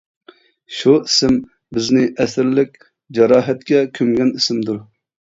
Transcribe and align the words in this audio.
شۇ 0.75 0.93
ئىسىم 1.09 1.35
بىزنى 1.77 2.05
ئەسىرلىك 2.23 2.79
جاراھەتكە 3.19 3.83
كۆمگەن 3.99 4.33
ئىسىمدۇر. 4.41 4.81